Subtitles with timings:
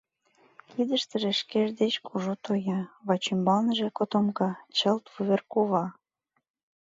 [0.69, 5.85] Кидыштыже шкеж деч кужу тоя, вачӱмбалныже котомка— чылт вуверкува.